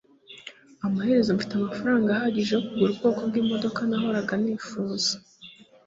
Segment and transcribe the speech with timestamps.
[0.85, 5.11] amaherezo mfite amafaranga ahagije yo kugura ubwoko bwimodoka nahoraga nifuza